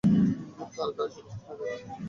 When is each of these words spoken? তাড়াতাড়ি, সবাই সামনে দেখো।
তাড়াতাড়ি, 0.71 1.11
সবাই 1.11 1.27
সামনে 1.37 1.57
দেখো। 1.61 1.93